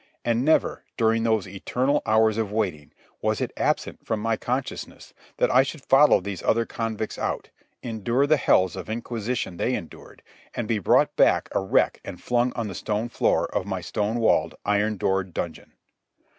And 0.25 0.43
never, 0.43 0.83
during 0.97 1.21
those 1.21 1.47
eternal 1.47 2.01
hours 2.07 2.39
of 2.39 2.51
waiting, 2.51 2.91
was 3.21 3.39
it 3.39 3.53
absent 3.55 4.03
from 4.03 4.19
my 4.19 4.35
consciousness 4.35 5.13
that 5.37 5.51
I 5.51 5.61
should 5.61 5.85
follow 5.85 6.19
these 6.19 6.41
other 6.41 6.65
convicts 6.65 7.19
out, 7.19 7.51
endure 7.83 8.25
the 8.25 8.37
hells 8.37 8.75
of 8.75 8.89
inquisition 8.89 9.57
they 9.57 9.75
endured, 9.75 10.23
and 10.55 10.67
be 10.67 10.79
brought 10.79 11.15
back 11.15 11.49
a 11.51 11.59
wreck 11.59 12.01
and 12.03 12.19
flung 12.19 12.51
on 12.53 12.67
the 12.67 12.73
stone 12.73 13.09
floor 13.09 13.45
of 13.55 13.67
my 13.67 13.81
stone 13.81 14.17
walled, 14.17 14.55
iron 14.65 14.97
doored 14.97 15.35
dungeon. 15.35 15.73